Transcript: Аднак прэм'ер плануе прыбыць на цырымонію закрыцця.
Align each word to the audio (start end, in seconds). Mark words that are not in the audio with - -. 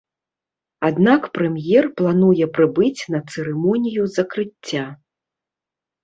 Аднак 0.87 1.21
прэм'ер 1.35 1.83
плануе 1.99 2.45
прыбыць 2.55 3.01
на 3.15 3.19
цырымонію 3.33 4.07
закрыцця. 4.15 4.87